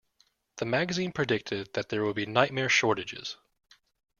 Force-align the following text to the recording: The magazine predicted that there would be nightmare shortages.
The 0.55 0.65
magazine 0.65 1.11
predicted 1.11 1.75
that 1.75 1.89
there 1.89 2.03
would 2.03 2.15
be 2.15 2.25
nightmare 2.25 2.69
shortages. 2.69 3.37